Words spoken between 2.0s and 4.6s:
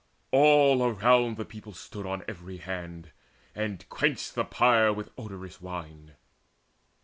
on every hand, and quenched The